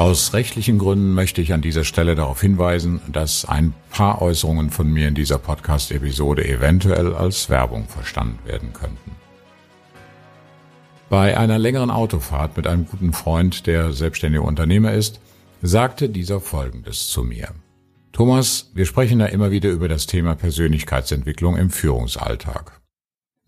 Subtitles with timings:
[0.00, 4.90] Aus rechtlichen Gründen möchte ich an dieser Stelle darauf hinweisen, dass ein paar Äußerungen von
[4.90, 9.10] mir in dieser Podcast-Episode eventuell als Werbung verstanden werden könnten.
[11.10, 15.20] Bei einer längeren Autofahrt mit einem guten Freund, der selbstständiger Unternehmer ist,
[15.60, 17.50] sagte dieser Folgendes zu mir.
[18.12, 22.80] Thomas, wir sprechen da immer wieder über das Thema Persönlichkeitsentwicklung im Führungsalltag.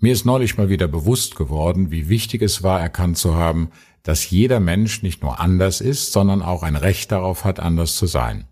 [0.01, 3.71] Mir ist neulich mal wieder bewusst geworden, wie wichtig es war, erkannt zu haben,
[4.02, 8.06] dass jeder Mensch nicht nur anders ist, sondern auch ein Recht darauf hat, anders zu
[8.06, 8.46] sein.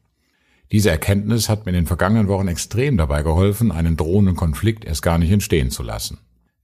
[0.73, 5.03] Diese Erkenntnis hat mir in den vergangenen Wochen extrem dabei geholfen, einen drohenden Konflikt erst
[5.03, 6.19] gar nicht entstehen zu lassen.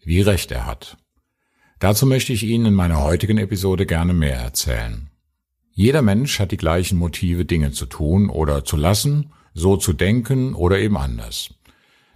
[0.04, 0.96] Wie recht er hat.
[1.80, 5.10] Dazu möchte ich Ihnen in meiner heutigen Episode gerne mehr erzählen.
[5.72, 10.54] Jeder Mensch hat die gleichen Motive, Dinge zu tun oder zu lassen, so zu denken
[10.54, 11.50] oder eben anders.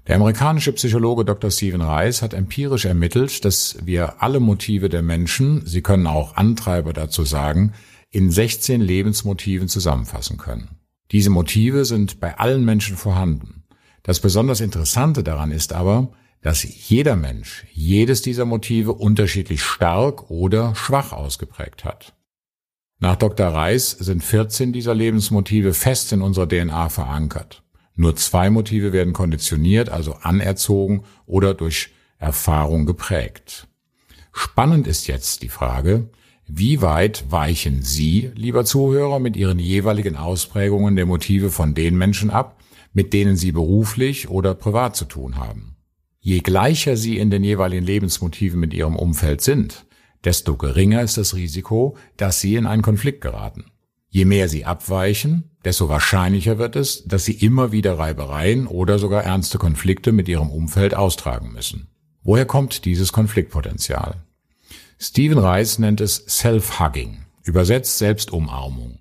[0.07, 1.51] Der amerikanische Psychologe Dr.
[1.51, 6.93] Stephen Reis hat empirisch ermittelt, dass wir alle Motive der Menschen, Sie können auch Antreiber
[6.93, 7.75] dazu sagen,
[8.11, 10.81] in 16 Lebensmotiven zusammenfassen können.
[11.13, 13.65] Diese Motive sind bei allen Menschen vorhanden.
[14.03, 16.13] Das besonders Interessante daran ist aber,
[16.43, 22.15] dass jeder Mensch jedes dieser Motive unterschiedlich stark oder schwach ausgeprägt hat.
[22.99, 23.49] Nach Dr.
[23.49, 27.63] Reis sind 14 dieser Lebensmotive fest in unserer DNA verankert.
[27.95, 33.69] Nur zwei Motive werden konditioniert, also anerzogen oder durch Erfahrung geprägt.
[34.33, 36.11] Spannend ist jetzt die Frage,
[36.47, 42.31] wie weit weichen Sie, lieber Zuhörer, mit Ihren jeweiligen Ausprägungen der Motive von den Menschen
[42.31, 42.61] ab,
[42.93, 45.77] mit denen Sie beruflich oder privat zu tun haben?
[46.19, 49.87] Je gleicher Sie in den jeweiligen Lebensmotiven mit Ihrem Umfeld sind,
[50.25, 53.67] desto geringer ist das Risiko, dass Sie in einen Konflikt geraten.
[54.09, 59.25] Je mehr Sie abweichen, desto wahrscheinlicher wird es, dass sie immer wieder Reibereien oder sogar
[59.25, 61.89] ernste Konflikte mit ihrem Umfeld austragen müssen.
[62.23, 64.23] Woher kommt dieses Konfliktpotenzial?
[64.99, 68.99] Stephen Reis nennt es Self-Hugging, übersetzt Selbstumarmung.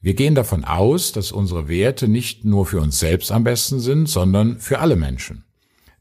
[0.00, 4.08] Wir gehen davon aus, dass unsere Werte nicht nur für uns selbst am besten sind,
[4.08, 5.44] sondern für alle Menschen.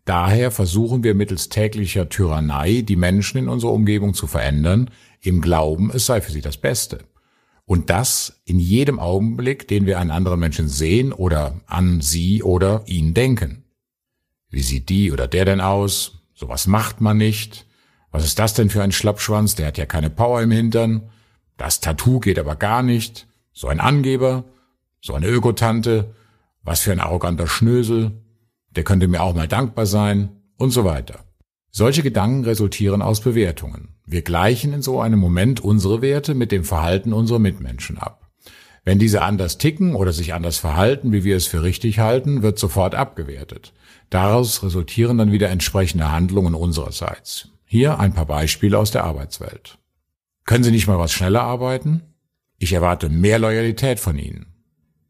[0.05, 4.89] Daher versuchen wir mittels täglicher Tyrannei die Menschen in unserer Umgebung zu verändern,
[5.21, 6.99] im Glauben, es sei für sie das Beste.
[7.67, 12.83] Und das in jedem Augenblick, den wir einen anderen Menschen sehen oder an sie oder
[12.85, 13.65] ihn denken.
[14.49, 16.23] Wie sieht die oder der denn aus?
[16.33, 17.65] Sowas macht man nicht.
[18.09, 19.55] Was ist das denn für ein Schlappschwanz?
[19.55, 21.09] Der hat ja keine Power im Hintern.
[21.57, 23.27] Das Tattoo geht aber gar nicht.
[23.51, 24.45] So ein Angeber.
[25.01, 26.15] So eine Ökotante.
[26.63, 28.13] Was für ein arroganter Schnösel.
[28.69, 30.29] Der könnte mir auch mal dankbar sein.
[30.55, 31.26] Und so weiter.
[31.71, 33.89] Solche Gedanken resultieren aus Bewertungen.
[34.05, 38.27] Wir gleichen in so einem Moment unsere Werte mit dem Verhalten unserer Mitmenschen ab.
[38.83, 42.57] Wenn diese anders ticken oder sich anders verhalten, wie wir es für richtig halten, wird
[42.57, 43.73] sofort abgewertet.
[44.09, 47.49] Daraus resultieren dann wieder entsprechende Handlungen unsererseits.
[47.65, 49.77] Hier ein paar Beispiele aus der Arbeitswelt.
[50.45, 52.01] Können Sie nicht mal was schneller arbeiten?
[52.57, 54.53] Ich erwarte mehr Loyalität von Ihnen.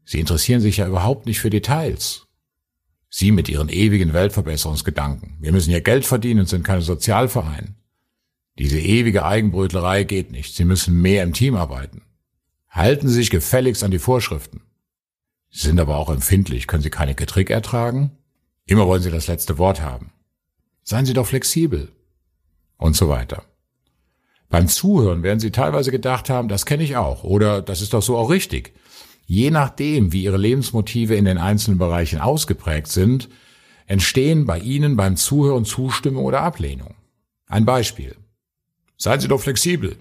[0.04, 2.26] Sie interessieren sich ja überhaupt nicht für Details.
[3.10, 5.36] Sie mit Ihren ewigen Weltverbesserungsgedanken.
[5.40, 7.76] Wir müssen ja Geld verdienen und sind keine Sozialverein.
[8.58, 10.54] Diese ewige Eigenbrötlerei geht nicht.
[10.54, 12.02] Sie müssen mehr im Team arbeiten.
[12.68, 14.62] Halten Sie sich gefälligst an die Vorschriften.
[15.50, 16.66] Sie sind aber auch empfindlich.
[16.66, 18.10] Können Sie keine Getrick ertragen?
[18.66, 20.12] Immer wollen Sie das letzte Wort haben.
[20.82, 21.90] Seien Sie doch flexibel.
[22.76, 23.44] Und so weiter.
[24.48, 28.02] Beim Zuhören werden Sie teilweise gedacht haben, das kenne ich auch oder das ist doch
[28.02, 28.72] so auch richtig.
[29.30, 33.28] Je nachdem, wie Ihre Lebensmotive in den einzelnen Bereichen ausgeprägt sind,
[33.86, 36.94] entstehen bei Ihnen beim Zuhören Zustimmung oder Ablehnung.
[37.46, 38.16] Ein Beispiel.
[38.96, 39.96] Seien Sie doch flexibel.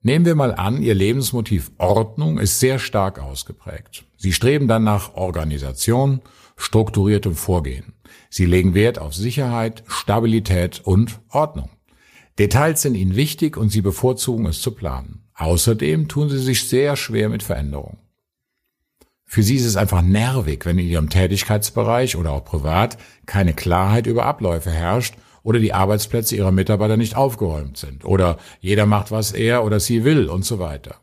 [0.00, 4.04] Nehmen wir mal an, Ihr Lebensmotiv Ordnung ist sehr stark ausgeprägt.
[4.16, 6.20] Sie streben dann nach Organisation,
[6.56, 7.92] strukturiertem Vorgehen.
[8.30, 11.70] Sie legen Wert auf Sicherheit, Stabilität und Ordnung.
[12.36, 15.22] Details sind Ihnen wichtig und Sie bevorzugen es zu planen.
[15.34, 17.98] Außerdem tun Sie sich sehr schwer mit Veränderungen.
[19.32, 24.06] Für sie ist es einfach nervig, wenn in ihrem Tätigkeitsbereich oder auch privat keine Klarheit
[24.06, 29.32] über Abläufe herrscht oder die Arbeitsplätze ihrer Mitarbeiter nicht aufgeräumt sind oder jeder macht, was
[29.32, 30.96] er oder sie will und so weiter.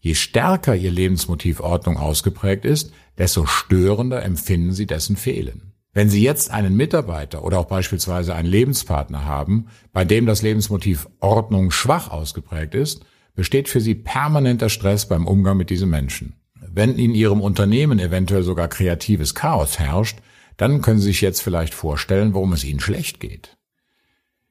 [0.00, 5.74] Je stärker ihr Lebensmotiv Ordnung ausgeprägt ist, desto störender empfinden sie dessen Fehlen.
[5.92, 11.08] Wenn Sie jetzt einen Mitarbeiter oder auch beispielsweise einen Lebenspartner haben, bei dem das Lebensmotiv
[11.20, 16.36] Ordnung schwach ausgeprägt ist, besteht für Sie permanenter Stress beim Umgang mit diesen Menschen.
[16.76, 20.18] Wenn in Ihrem Unternehmen eventuell sogar kreatives Chaos herrscht,
[20.58, 23.56] dann können Sie sich jetzt vielleicht vorstellen, warum es Ihnen schlecht geht.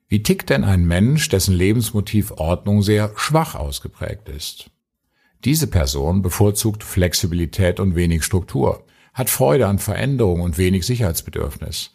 [0.07, 4.71] Wie tickt denn ein Mensch, dessen Lebensmotiv Ordnung sehr schwach ausgeprägt ist?
[5.43, 8.83] Diese Person bevorzugt Flexibilität und wenig Struktur,
[9.13, 11.91] hat Freude an Veränderung und wenig Sicherheitsbedürfnis.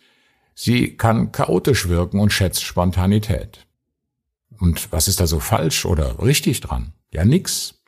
[0.54, 3.66] Sie kann chaotisch wirken und schätzt Spontanität.
[4.60, 6.92] Und was ist da so falsch oder richtig dran?
[7.12, 7.79] Ja, nix.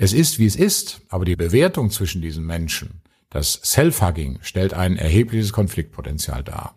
[0.00, 4.96] Es ist, wie es ist, aber die Bewertung zwischen diesen Menschen, das Self-Hugging, stellt ein
[4.96, 6.76] erhebliches Konfliktpotenzial dar.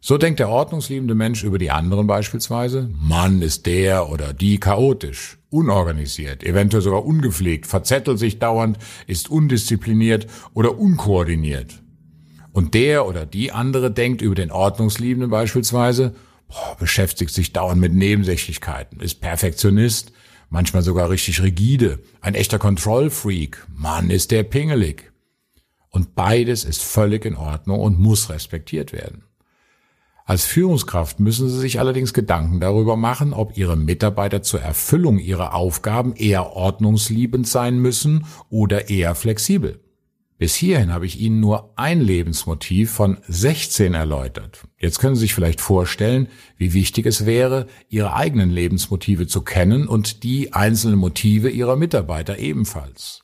[0.00, 5.38] So denkt der ordnungsliebende Mensch über die anderen beispielsweise, Mann ist der oder die chaotisch,
[5.50, 8.78] unorganisiert, eventuell sogar ungepflegt, verzettelt sich dauernd,
[9.08, 11.82] ist undiszipliniert oder unkoordiniert.
[12.52, 16.14] Und der oder die andere denkt über den ordnungsliebenden beispielsweise,
[16.46, 20.12] boah, beschäftigt sich dauernd mit Nebensächlichkeiten, ist Perfektionist,
[20.50, 25.10] manchmal sogar richtig rigide, ein echter Kontrollfreak, Mann ist der pingelig.
[25.88, 29.24] Und beides ist völlig in Ordnung und muss respektiert werden.
[30.24, 35.54] Als Führungskraft müssen Sie sich allerdings Gedanken darüber machen, ob Ihre Mitarbeiter zur Erfüllung ihrer
[35.54, 39.80] Aufgaben eher ordnungsliebend sein müssen oder eher flexibel.
[40.40, 44.66] Bis hierhin habe ich Ihnen nur ein Lebensmotiv von 16 erläutert.
[44.78, 49.86] Jetzt können Sie sich vielleicht vorstellen, wie wichtig es wäre, Ihre eigenen Lebensmotive zu kennen
[49.86, 53.20] und die einzelnen Motive Ihrer Mitarbeiter ebenfalls.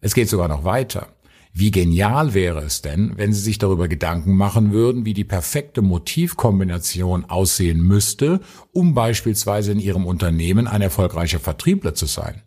[0.00, 1.06] Es geht sogar noch weiter.
[1.52, 5.82] Wie genial wäre es denn, wenn Sie sich darüber Gedanken machen würden, wie die perfekte
[5.82, 8.40] Motivkombination aussehen müsste,
[8.72, 12.42] um beispielsweise in Ihrem Unternehmen ein erfolgreicher Vertriebler zu sein?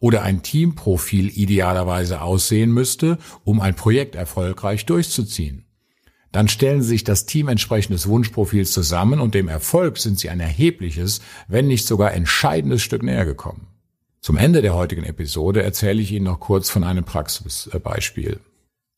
[0.00, 5.66] Oder ein Teamprofil idealerweise aussehen müsste, um ein Projekt erfolgreich durchzuziehen?
[6.32, 10.40] Dann stellen Sie sich das Team entsprechendes Wunschprofils zusammen und dem Erfolg sind Sie ein
[10.40, 13.66] erhebliches, wenn nicht sogar entscheidendes Stück näher gekommen.
[14.20, 18.40] Zum Ende der heutigen Episode erzähle ich Ihnen noch kurz von einem Praxisbeispiel.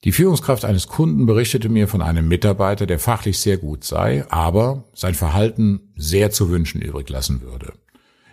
[0.05, 4.85] Die Führungskraft eines Kunden berichtete mir von einem Mitarbeiter, der fachlich sehr gut sei, aber
[4.95, 7.73] sein Verhalten sehr zu wünschen übrig lassen würde.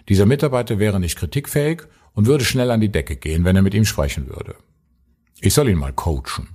[0.10, 1.83] Dieser Mitarbeiter wäre nicht kritikfähig
[2.19, 4.56] und würde schnell an die Decke gehen, wenn er mit ihm sprechen würde.
[5.39, 6.50] Ich soll ihn mal coachen.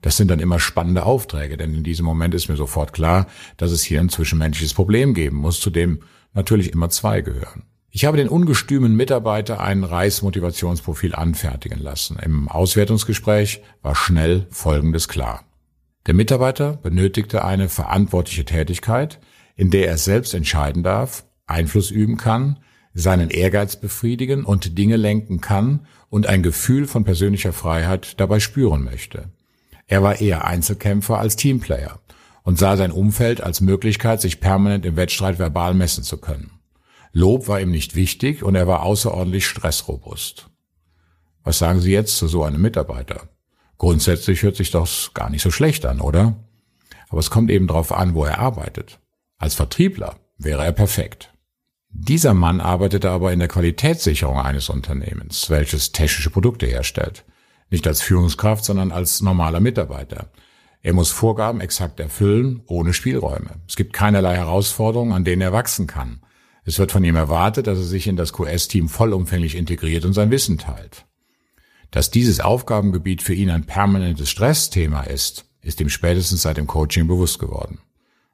[0.00, 3.26] Das sind dann immer spannende Aufträge, denn in diesem Moment ist mir sofort klar,
[3.58, 6.00] dass es hier ein zwischenmenschliches Problem geben muss, zu dem
[6.32, 7.64] natürlich immer zwei gehören.
[7.90, 12.18] Ich habe den ungestümen Mitarbeiter ein Reismotivationsprofil anfertigen lassen.
[12.18, 15.44] Im Auswertungsgespräch war schnell Folgendes klar.
[16.06, 19.20] Der Mitarbeiter benötigte eine verantwortliche Tätigkeit,
[19.56, 22.60] in der er selbst entscheiden darf, Einfluss üben kann,
[23.00, 28.84] seinen Ehrgeiz befriedigen und Dinge lenken kann und ein Gefühl von persönlicher Freiheit dabei spüren
[28.84, 29.30] möchte.
[29.86, 31.98] Er war eher Einzelkämpfer als Teamplayer
[32.42, 36.52] und sah sein Umfeld als Möglichkeit, sich permanent im Wettstreit verbal messen zu können.
[37.12, 40.48] Lob war ihm nicht wichtig und er war außerordentlich stressrobust.
[41.42, 43.28] Was sagen Sie jetzt zu so einem Mitarbeiter?
[43.78, 46.36] Grundsätzlich hört sich das gar nicht so schlecht an, oder?
[47.08, 49.00] Aber es kommt eben darauf an, wo er arbeitet.
[49.38, 51.32] Als Vertriebler wäre er perfekt.
[51.92, 57.24] Dieser Mann arbeitete aber in der Qualitätssicherung eines Unternehmens, welches technische Produkte herstellt.
[57.68, 60.30] Nicht als Führungskraft, sondern als normaler Mitarbeiter.
[60.82, 63.60] Er muss Vorgaben exakt erfüllen, ohne Spielräume.
[63.68, 66.20] Es gibt keinerlei Herausforderungen, an denen er wachsen kann.
[66.64, 70.30] Es wird von ihm erwartet, dass er sich in das QS-Team vollumfänglich integriert und sein
[70.30, 71.06] Wissen teilt.
[71.90, 77.08] Dass dieses Aufgabengebiet für ihn ein permanentes Stressthema ist, ist ihm spätestens seit dem Coaching
[77.08, 77.80] bewusst geworden.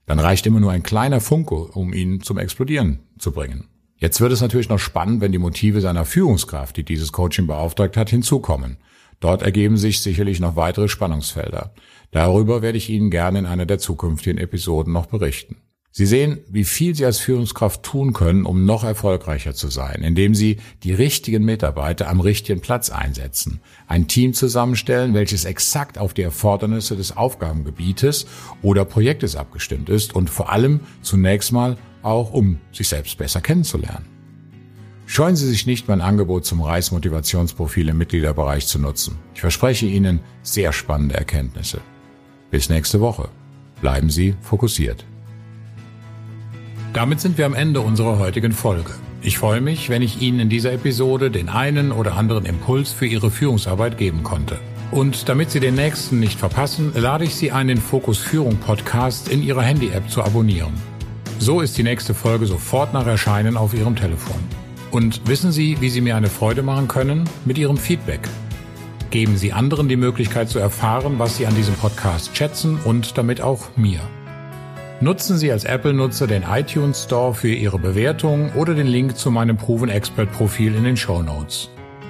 [0.06, 3.68] Dann reicht immer nur ein kleiner Funke, um ihn zum Explodieren zu bringen.
[3.98, 7.96] Jetzt wird es natürlich noch spannend, wenn die Motive seiner Führungskraft, die dieses Coaching beauftragt
[7.96, 8.76] hat, hinzukommen.
[9.20, 11.72] Dort ergeben sich sicherlich noch weitere Spannungsfelder.
[12.10, 15.56] Darüber werde ich Ihnen gerne in einer der zukünftigen Episoden noch berichten.
[15.99, 20.35] Sie sehen, wie viel Sie als Führungskraft tun können, um noch erfolgreicher zu sein, indem
[20.35, 26.21] Sie die richtigen Mitarbeiter am richtigen Platz einsetzen, ein Team zusammenstellen, welches exakt auf die
[26.21, 28.26] Erfordernisse des Aufgabengebietes
[28.61, 34.05] oder Projektes abgestimmt ist und vor allem zunächst mal auch, um sich selbst besser kennenzulernen.
[35.07, 39.17] Scheuen Sie sich nicht, mein Angebot zum Reismotivationsprofil im Mitgliederbereich zu nutzen.
[39.33, 41.81] Ich verspreche Ihnen sehr spannende Erkenntnisse.
[42.50, 43.31] Bis nächste Woche.
[43.81, 45.07] Bleiben Sie fokussiert.
[46.97, 48.93] Damit sind wir am Ende unserer heutigen Folge.
[49.21, 53.05] Ich freue mich, wenn ich Ihnen in dieser Episode den einen oder anderen Impuls für
[53.05, 54.59] Ihre Führungsarbeit geben konnte.
[54.93, 59.29] Und damit Sie den nächsten nicht verpassen, lade ich Sie ein, den Fokus Führung Podcast
[59.29, 60.73] in Ihrer Handy-App zu abonnieren.
[61.38, 64.41] So ist die nächste Folge sofort nach Erscheinen auf Ihrem Telefon.
[64.91, 67.29] Und wissen Sie, wie Sie mir eine Freude machen können?
[67.45, 68.26] Mit Ihrem Feedback.
[69.11, 73.43] Geben Sie anderen die Möglichkeit zu erfahren, was Sie an diesem Podcast schätzen und damit
[73.43, 74.00] auch mir.
[75.00, 79.59] Nutzen Sie als Apple-Nutzer den iTunes Store für Ihre Bewertung oder den Link zu meinem
[79.59, 81.69] Proven Expert Profil in den Show Notes.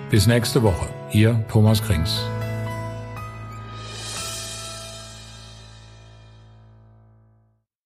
[0.08, 0.86] Bis nächste Woche.
[1.10, 2.24] Ihr Thomas Krings.